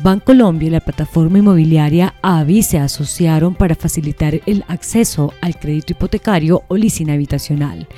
Bancolombia 0.00 0.68
y 0.68 0.70
la 0.70 0.80
plataforma 0.80 1.38
inmobiliaria 1.38 2.14
AVI 2.22 2.62
se 2.62 2.78
asociaron 2.78 3.56
para 3.56 3.74
facilitar 3.74 4.40
el 4.46 4.64
acceso 4.68 5.34
al 5.40 5.58
crédito 5.58 5.92
hipotecario 5.92 6.62
o 6.68 6.76
leasing 6.76 7.10
habitacional. 7.10 7.88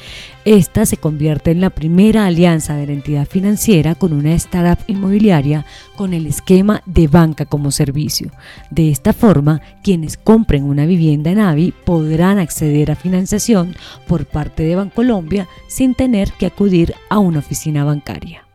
Esta 0.47 0.87
se 0.87 0.97
convierte 0.97 1.51
en 1.51 1.61
la 1.61 1.69
primera 1.69 2.25
alianza 2.25 2.75
de 2.75 2.87
la 2.87 2.95
entidad 2.95 3.29
financiera 3.29 3.95
con 3.95 4.15
una 4.15 4.33
startup 4.33 4.83
inmobiliaria 4.87 5.67
con 5.95 6.15
el 6.15 6.25
esquema 6.25 6.83
de 6.87 7.07
banca 7.07 7.45
como 7.45 7.71
servicio. 7.71 8.31
De 8.71 8.91
esta 8.91 9.13
forma, 9.13 9.61
quienes 9.83 10.17
compren 10.17 10.65
una 10.65 10.87
vivienda 10.87 11.31
en 11.31 11.41
AVI 11.41 11.75
podrán 11.85 12.39
acceder 12.39 12.91
a 12.91 12.97
financiación 12.97 13.77
por 14.07 14.25
parte 14.25 14.63
de 14.63 14.75
Bancolombia 14.75 15.47
sin 15.69 15.95
tener 15.95 16.33
que 16.33 16.47
acudir 16.47 16.95
a 17.11 17.19
una 17.19 17.41
oficina 17.41 17.85
bancaria. 17.85 18.50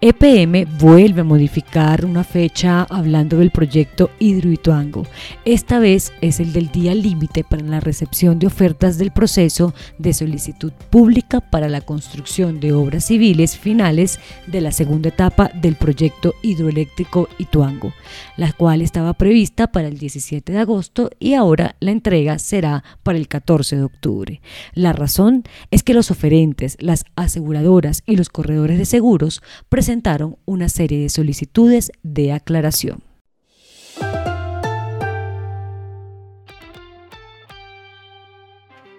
EPM 0.00 0.64
vuelve 0.78 1.22
a 1.22 1.24
modificar 1.24 2.04
una 2.04 2.22
fecha 2.22 2.86
hablando 2.88 3.38
del 3.38 3.50
proyecto 3.50 4.12
Hidroituango. 4.20 5.04
Esta 5.44 5.80
vez 5.80 6.12
es 6.20 6.38
el 6.38 6.52
del 6.52 6.68
día 6.68 6.94
límite 6.94 7.42
para 7.42 7.64
la 7.64 7.80
recepción 7.80 8.38
de 8.38 8.46
ofertas 8.46 8.96
del 8.96 9.10
proceso 9.10 9.74
de 9.98 10.12
solicitud 10.12 10.70
pública 10.90 11.40
para 11.40 11.68
la 11.68 11.80
construcción 11.80 12.60
de 12.60 12.72
obras 12.72 13.06
civiles 13.06 13.58
finales 13.58 14.20
de 14.46 14.60
la 14.60 14.70
segunda 14.70 15.08
etapa 15.08 15.50
del 15.52 15.74
proyecto 15.74 16.36
hidroeléctrico 16.42 17.28
Ituango, 17.38 17.92
la 18.36 18.52
cual 18.52 18.82
estaba 18.82 19.14
prevista 19.14 19.66
para 19.72 19.88
el 19.88 19.98
17 19.98 20.52
de 20.52 20.60
agosto 20.60 21.10
y 21.18 21.34
ahora 21.34 21.74
la 21.80 21.90
entrega 21.90 22.38
será 22.38 22.84
para 23.02 23.18
el 23.18 23.26
14 23.26 23.74
de 23.74 23.82
octubre. 23.82 24.42
La 24.74 24.92
razón 24.92 25.42
es 25.72 25.82
que 25.82 25.92
los 25.92 26.12
oferentes, 26.12 26.76
las 26.78 27.04
aseguradoras 27.16 28.04
y 28.06 28.14
los 28.14 28.28
corredores 28.28 28.78
de 28.78 28.84
seguros 28.84 29.42
presentaron 29.88 30.36
una 30.44 30.68
serie 30.68 30.98
de 30.98 31.08
solicitudes 31.08 31.90
de 32.02 32.32
aclaración. 32.32 33.02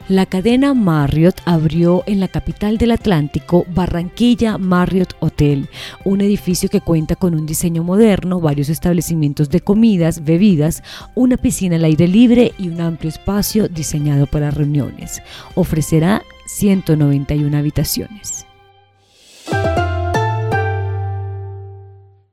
La 0.07 0.25
cadena 0.25 0.73
Marriott 0.73 1.41
abrió 1.45 2.01
en 2.07 2.19
la 2.19 2.27
capital 2.27 2.79
del 2.79 2.89
Atlántico 2.89 3.67
Barranquilla 3.71 4.57
Marriott 4.57 5.13
Hotel, 5.19 5.69
un 6.05 6.21
edificio 6.21 6.69
que 6.69 6.81
cuenta 6.81 7.15
con 7.15 7.35
un 7.35 7.45
diseño 7.45 7.83
moderno, 7.83 8.41
varios 8.41 8.69
establecimientos 8.69 9.51
de 9.51 9.61
comidas, 9.61 10.23
bebidas, 10.23 10.81
una 11.13 11.37
piscina 11.37 11.75
al 11.75 11.83
aire 11.85 12.07
libre 12.07 12.53
y 12.57 12.69
un 12.69 12.81
amplio 12.81 13.09
espacio 13.09 13.67
diseñado 13.67 14.25
para 14.25 14.49
reuniones. 14.49 15.21
Ofrecerá 15.53 16.23
191 16.47 17.55
habitaciones. 17.55 18.48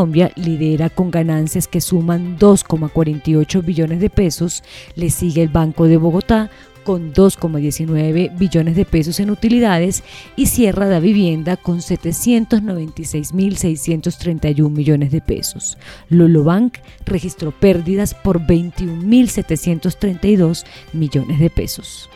Bancolombia 0.10 0.32
lidera 0.36 0.90
con 0.90 1.12
ganancias 1.12 1.68
que 1.68 1.82
suman 1.82 2.40
2,48 2.40 3.64
billones 3.64 4.00
de 4.00 4.10
pesos, 4.10 4.64
le 4.96 5.12
sigue 5.12 5.44
el 5.44 5.50
Banco 5.50 5.86
de 5.86 5.98
Bogotá 5.98 6.50
con 6.84 7.14
2,19 7.14 8.36
billones 8.38 8.76
de 8.76 8.86
pesos 8.86 9.20
en 9.20 9.30
utilidades 9.30 10.04
y 10.36 10.48
cierra 10.48 10.88
la 10.88 11.00
vivienda 11.00 11.58
con 11.58 11.78
796.631 11.80 14.72
millones 14.72 15.12
de 15.12 15.22
pesos. 15.22 15.78
Lolo 16.10 16.44
Bank 16.44 16.80
registró 17.06 17.52
pérdidas 17.52 18.16
por 18.16 18.42
21.732 18.42 20.66
millones 20.94 21.40
de 21.40 21.52
pesos. 21.52 22.10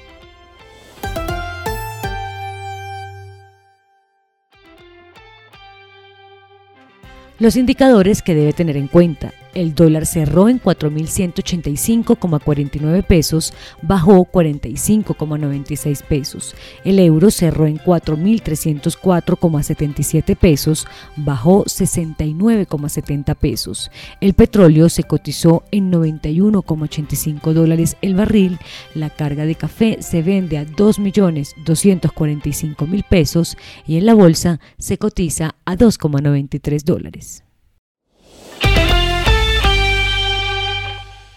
Los 7.40 7.56
indicadores 7.56 8.22
que 8.22 8.36
debe 8.36 8.54
tener 8.54 8.78
en 8.78 8.88
cuenta. 8.88 9.34
El 9.53 9.75
dólar 9.75 10.08
cerró 10.08 10.50
en 10.50 10.59
4.185,49 10.59 13.03
pesos, 13.03 13.53
bajó 13.81 14.25
45,96 14.25 16.03
pesos. 16.03 16.56
El 16.84 17.00
euro 17.00 17.30
cerró 17.30 17.68
en 17.68 17.78
4.304,77 17.78 20.36
pesos, 20.36 20.88
bajó 21.16 21.66
69,70 21.66 23.36
pesos. 23.36 23.91
El 24.22 24.34
petróleo 24.34 24.90
se 24.90 25.03
cotizó 25.03 25.62
en 25.72 25.91
91,85 25.91 27.53
dólares 27.53 27.96
el 28.02 28.16
barril. 28.16 28.58
La 28.96 29.12
carga 29.12 29.46
de 29.46 29.53
café 29.56 29.97
se 30.02 30.24
vende 30.24 30.58
a 30.58 30.66
2.245.000 30.66 33.03
pesos 33.08 33.56
y 33.85 33.97
en 33.97 34.08
la 34.08 34.16
bolsa 34.16 34.59
se 34.78 34.97
cotiza 34.97 35.56
a 35.66 35.75
2,93 35.75 36.84
dólares. 36.84 37.44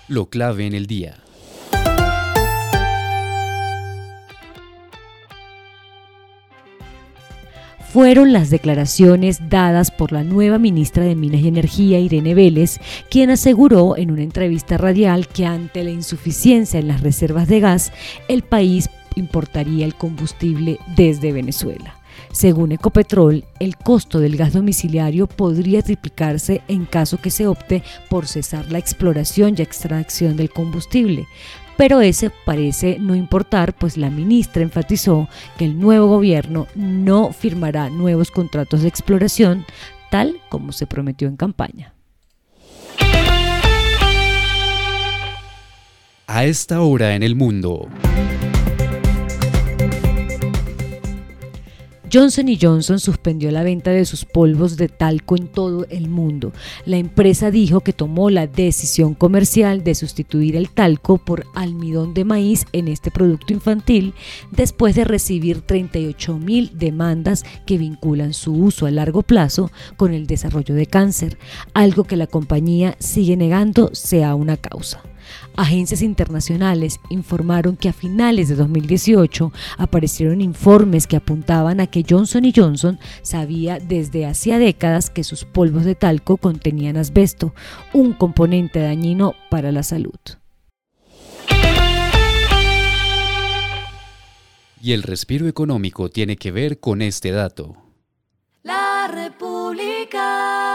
Lo 0.09 0.27
clave 0.27 0.67
en 0.67 0.75
el 0.75 0.87
día. 0.87 1.17
fueron 7.93 8.35
las 8.35 8.51
declaraciones 8.51 9.49
dadas 9.49 9.91
por 9.91 10.13
la 10.13 10.23
nueva 10.23 10.59
ministra 10.59 11.03
de 11.03 11.15
Minas 11.15 11.41
y 11.41 11.49
Energía, 11.49 11.99
Irene 11.99 12.35
Vélez, 12.35 12.79
quien 13.09 13.31
aseguró 13.31 13.97
en 13.97 14.11
una 14.11 14.23
entrevista 14.23 14.77
radial 14.77 15.29
que 15.29 15.47
ante 15.47 15.83
la 15.83 15.93
insuficiencia 15.93 16.79
en 16.79 16.89
las 16.89 17.01
reservas 17.01 17.49
de 17.49 17.61
gas, 17.61 17.95
el 18.29 18.43
país 18.43 18.91
importaría 19.15 19.87
el 19.87 19.95
combustible 19.95 20.79
desde 20.95 21.33
Venezuela. 21.33 21.99
Según 22.33 22.73
Ecopetrol, 22.73 23.45
el 23.61 23.77
costo 23.77 24.21
del 24.21 24.37
gas 24.37 24.53
domiciliario 24.53 25.27
podría 25.27 25.83
triplicarse 25.83 26.63
en 26.69 26.85
caso 26.85 27.19
que 27.19 27.31
se 27.31 27.47
opte 27.47 27.83
por 28.09 28.27
cesar 28.27 28.71
la 28.71 28.79
exploración 28.79 29.55
y 29.57 29.63
extracción 29.63 30.37
del 30.37 30.51
combustible. 30.51 31.27
Pero 31.77 32.01
ese 32.01 32.31
parece 32.31 32.99
no 32.99 33.15
importar, 33.15 33.75
pues 33.75 33.97
la 33.97 34.11
ministra 34.11 34.63
enfatizó 34.63 35.29
que 35.59 35.67
el 35.67 35.79
nuevo 35.79 36.07
gobierno 36.07 36.67
no 36.75 37.33
firmará 37.33 37.91
nuevos 37.91 38.31
contratos 38.31 38.83
de 38.83 38.89
exploración, 38.89 39.67
tal 40.11 40.41
como 40.49 40.73
se 40.73 40.87
prometió 40.87 41.29
en 41.29 41.37
campaña. 41.37 41.93
A 46.29 46.45
esta 46.45 46.81
hora 46.81 47.15
en 47.15 47.23
el 47.23 47.37
mundo. 47.37 47.89
Johnson 52.17 52.47
Johnson 52.59 52.99
suspendió 52.99 53.51
la 53.51 53.63
venta 53.63 53.91
de 53.91 54.07
sus 54.07 54.25
polvos 54.25 54.79
de 54.79 54.89
talco 54.89 55.37
en 55.37 55.49
todo 55.49 55.85
el 55.91 56.09
mundo. 56.09 56.55
La 56.87 56.97
empresa 56.97 57.51
dijo 57.51 57.81
que 57.81 57.93
tomó 57.93 58.31
la 58.31 58.47
decisión 58.47 59.13
comercial 59.13 59.85
de 59.85 59.95
sustituir 59.95 60.57
el 60.57 60.71
talco 60.71 61.19
por 61.19 61.45
almidón 61.55 62.15
de 62.15 62.25
maíz 62.25 62.65
en 62.73 62.89
este 62.89 63.11
producto 63.11 63.53
infantil 63.53 64.15
después 64.51 64.95
de 64.95 65.05
recibir 65.05 65.61
38 65.61 66.39
mil 66.39 66.71
demandas 66.79 67.45
que 67.67 67.77
vinculan 67.77 68.33
su 68.33 68.55
uso 68.55 68.87
a 68.87 68.91
largo 68.91 69.21
plazo 69.21 69.71
con 69.99 70.15
el 70.15 70.27
desarrollo 70.27 70.75
de 70.75 70.87
cáncer, 70.87 71.37
algo 71.75 72.05
que 72.05 72.17
la 72.17 72.27
compañía 72.27 72.97
sigue 72.99 73.37
negando 73.37 73.91
sea 73.93 74.35
una 74.35 74.57
causa. 74.57 75.03
Agencias 75.57 76.03
internacionales 76.03 77.01
informaron 77.11 77.77
que 77.77 77.89
a 77.89 77.93
finales 77.93 78.49
de 78.49 78.57
2018 78.57 79.53
aparecieron 79.79 80.41
informes 80.41 81.07
que 81.07 81.17
apuntaban 81.17 81.81
a 81.81 81.87
que 81.87 82.05
Johnson 82.09 82.45
Johnson 82.55 82.99
sabía 83.23 83.79
desde 83.79 84.27
hacía 84.27 84.59
décadas 84.59 85.11
que 85.11 85.25
sus 85.25 85.45
polvos 85.45 85.85
de 85.85 85.95
talco 85.95 86.37
contenían 86.37 86.97
asbesto, 86.97 87.55
un 87.93 88.13
componente 88.13 88.81
dañino 88.81 89.35
para 89.51 89.73
la 89.73 89.83
salud. 89.83 90.19
Y 94.81 94.93
el 94.93 95.03
respiro 95.03 95.49
económico 95.49 96.11
tiene 96.11 96.37
que 96.37 96.53
ver 96.53 96.79
con 96.79 97.03
este 97.03 97.33
dato. 97.33 97.77
La 98.63 99.09
República. 99.13 100.66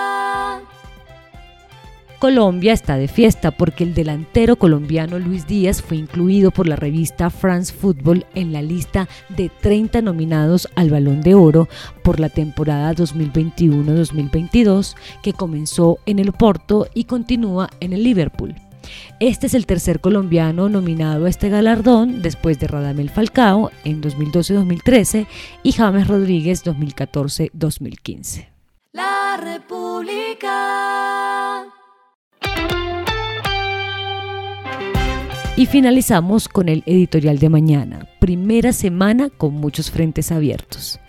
Colombia 2.21 2.71
está 2.73 2.97
de 2.97 3.07
fiesta 3.07 3.49
porque 3.49 3.83
el 3.83 3.95
delantero 3.95 4.55
colombiano 4.55 5.17
Luis 5.17 5.47
Díaz 5.47 5.81
fue 5.81 5.97
incluido 5.97 6.51
por 6.51 6.67
la 6.67 6.75
revista 6.75 7.31
France 7.31 7.73
Football 7.73 8.27
en 8.35 8.53
la 8.53 8.61
lista 8.61 9.09
de 9.29 9.49
30 9.49 10.03
nominados 10.03 10.69
al 10.75 10.91
Balón 10.91 11.21
de 11.21 11.33
Oro 11.33 11.67
por 12.03 12.19
la 12.19 12.29
temporada 12.29 12.93
2021-2022 12.93 14.95
que 15.23 15.33
comenzó 15.33 15.97
en 16.05 16.19
el 16.19 16.31
Porto 16.31 16.85
y 16.93 17.05
continúa 17.05 17.71
en 17.79 17.93
el 17.93 18.03
Liverpool. 18.03 18.53
Este 19.19 19.47
es 19.47 19.55
el 19.55 19.65
tercer 19.65 19.99
colombiano 19.99 20.69
nominado 20.69 21.25
a 21.25 21.29
este 21.29 21.49
galardón 21.49 22.21
después 22.21 22.59
de 22.59 22.67
Radamel 22.67 23.09
Falcao 23.09 23.71
en 23.83 24.03
2012-2013 24.03 25.25
y 25.63 25.71
James 25.71 26.07
Rodríguez 26.07 26.63
2014-2015. 26.65 28.45
La 28.91 29.37
República. 29.37 29.80
Y 35.61 35.67
finalizamos 35.67 36.49
con 36.49 36.69
el 36.69 36.81
editorial 36.87 37.37
de 37.37 37.47
mañana, 37.47 38.07
primera 38.17 38.73
semana 38.73 39.29
con 39.29 39.53
muchos 39.53 39.91
frentes 39.91 40.31
abiertos. 40.31 40.99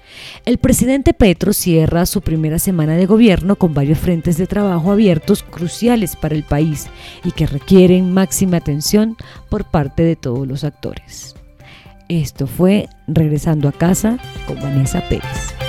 El 0.44 0.58
presidente 0.58 1.14
Petro 1.14 1.54
cierra 1.54 2.04
su 2.04 2.20
primera 2.20 2.58
semana 2.58 2.96
de 2.96 3.06
gobierno 3.06 3.56
con 3.56 3.72
varios 3.72 3.98
frentes 3.98 4.36
de 4.36 4.46
trabajo 4.46 4.92
abiertos 4.92 5.42
cruciales 5.42 6.16
para 6.16 6.34
el 6.34 6.42
país 6.42 6.88
y 7.24 7.30
que 7.30 7.46
requieren 7.46 8.12
máxima 8.12 8.58
atención 8.58 9.16
por 9.48 9.64
parte 9.64 10.02
de 10.02 10.16
todos 10.16 10.46
los 10.46 10.64
actores. 10.64 11.34
Esto 12.10 12.46
fue 12.46 12.90
Regresando 13.06 13.68
a 13.68 13.72
casa 13.72 14.18
con 14.46 14.56
Vanessa 14.56 15.00
Pérez. 15.08 15.61